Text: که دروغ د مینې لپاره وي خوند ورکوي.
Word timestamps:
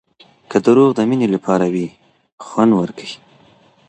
که 0.49 0.57
دروغ 0.65 0.89
د 0.95 0.99
مینې 1.09 1.27
لپاره 1.35 1.65
وي 1.73 1.87
خوند 2.45 2.71
ورکوي. 2.75 3.15